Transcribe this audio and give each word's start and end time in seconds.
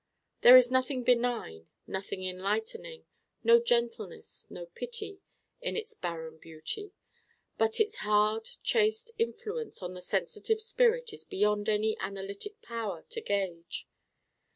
There 0.41 0.57
is 0.57 0.71
nothing 0.71 1.03
benign, 1.03 1.67
nothing 1.85 2.25
enlightening 2.25 3.05
no 3.43 3.59
gentleness, 3.61 4.47
no 4.49 4.65
pity 4.65 5.19
in 5.61 5.75
its 5.77 5.93
barren 5.93 6.39
beauty. 6.39 6.93
But 7.59 7.79
its 7.79 7.97
hard 7.97 8.49
chaste 8.63 9.11
influence 9.19 9.83
on 9.83 9.93
the 9.93 10.01
sensitive 10.01 10.59
spirit 10.59 11.13
is 11.13 11.23
beyond 11.23 11.69
any 11.69 11.95
analytic 11.99 12.63
power 12.63 13.05
to 13.11 13.21
gauge. 13.21 13.87